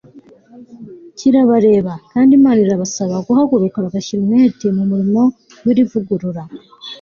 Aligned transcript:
kirabareba, 1.17 1.93
kandi 2.11 2.31
imana 2.39 2.59
irabasaba 2.65 3.15
guhaguruka 3.27 3.83
bagashyira 3.85 4.19
umwete 4.23 4.65
mu 4.75 4.83
murimo 4.91 5.21
w'iri 5.63 5.83
vugurura 5.89 6.43